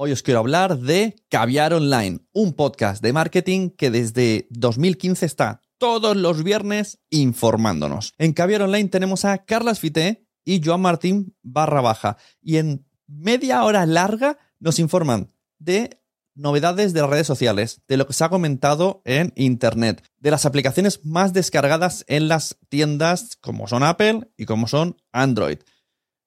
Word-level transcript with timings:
Hoy 0.00 0.12
os 0.12 0.22
quiero 0.22 0.38
hablar 0.38 0.78
de 0.78 1.16
Caviar 1.28 1.74
Online, 1.74 2.20
un 2.32 2.52
podcast 2.52 3.02
de 3.02 3.12
marketing 3.12 3.70
que 3.70 3.90
desde 3.90 4.46
2015 4.50 5.26
está 5.26 5.60
todos 5.76 6.16
los 6.16 6.44
viernes 6.44 7.00
informándonos. 7.10 8.14
En 8.16 8.32
Caviar 8.32 8.62
Online 8.62 8.90
tenemos 8.90 9.24
a 9.24 9.38
Carlas 9.38 9.80
Fité 9.80 10.24
y 10.44 10.62
Joan 10.64 10.82
Martín 10.82 11.36
barra 11.42 11.80
baja. 11.80 12.16
Y 12.40 12.58
en 12.58 12.86
media 13.08 13.64
hora 13.64 13.86
larga 13.86 14.38
nos 14.60 14.78
informan 14.78 15.32
de 15.58 16.00
novedades 16.36 16.92
de 16.92 17.00
las 17.00 17.10
redes 17.10 17.26
sociales, 17.26 17.82
de 17.88 17.96
lo 17.96 18.06
que 18.06 18.12
se 18.12 18.22
ha 18.22 18.28
comentado 18.28 19.02
en 19.04 19.32
Internet, 19.34 20.04
de 20.18 20.30
las 20.30 20.46
aplicaciones 20.46 21.04
más 21.04 21.32
descargadas 21.32 22.04
en 22.06 22.28
las 22.28 22.56
tiendas 22.68 23.34
como 23.40 23.66
son 23.66 23.82
Apple 23.82 24.30
y 24.36 24.44
como 24.44 24.68
son 24.68 24.96
Android. 25.10 25.58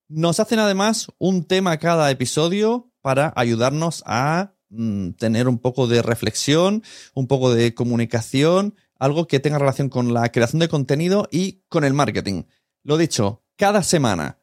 Nos 0.10 0.42
hacen 0.42 0.60
además 0.60 1.08
un 1.20 1.46
tema 1.46 1.78
cada 1.78 2.12
episodio 2.12 2.91
para 3.02 3.34
ayudarnos 3.36 4.04
a 4.06 4.54
mm, 4.70 5.12
tener 5.12 5.48
un 5.48 5.60
poco 5.60 5.88
de 5.88 6.02
reflexión, 6.02 6.84
un 7.14 7.28
poco 7.28 7.54
de 7.54 7.74
comunicación, 7.74 8.76
algo 9.00 9.28
que 9.28 9.40
tenga 9.40 9.60
relación 9.60 9.90
con 9.90 10.14
la 10.14 10.32
creación 10.32 10.60
de 10.60 10.70
contenido 10.70 11.28
y 11.32 11.64
con 11.70 11.84
el 11.84 11.94
marketing. 11.94 12.44
Lo 12.84 12.98
dicho, 12.98 13.44
cada 13.56 13.84
semana, 13.84 14.38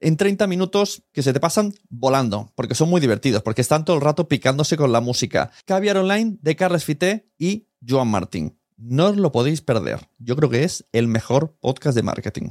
en 0.00 0.16
30 0.16 0.46
minutos 0.46 1.02
que 1.12 1.22
se 1.22 1.32
te 1.32 1.40
pasan 1.40 1.74
volando, 1.88 2.52
porque 2.54 2.74
son 2.74 2.88
muy 2.88 3.00
divertidos, 3.00 3.42
porque 3.42 3.60
están 3.60 3.84
todo 3.84 3.96
el 3.96 4.02
rato 4.02 4.28
picándose 4.28 4.76
con 4.76 4.92
la 4.92 5.00
música. 5.00 5.50
Caviar 5.64 5.98
Online 5.98 6.38
de 6.40 6.56
Carles 6.56 6.84
Fité 6.84 7.30
y 7.38 7.68
Joan 7.86 8.08
Martín. 8.08 8.58
No 8.76 9.08
os 9.08 9.16
lo 9.16 9.30
podéis 9.30 9.60
perder. 9.60 10.08
Yo 10.18 10.36
creo 10.36 10.48
que 10.48 10.64
es 10.64 10.86
el 10.92 11.06
mejor 11.06 11.56
podcast 11.60 11.94
de 11.94 12.02
marketing. 12.02 12.50